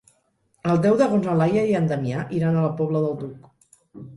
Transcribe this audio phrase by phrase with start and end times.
[0.69, 3.49] El deu d'agost na Laia i en Damià iran a la Pobla del Duc.